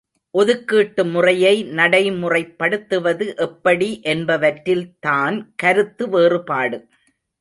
[0.33, 6.79] ஒதுக்கீட்டு முறையை நடை முறைப்படுத்துவது எப்படி என்பவற்றில் தான் கருத்து வேறுபாடு.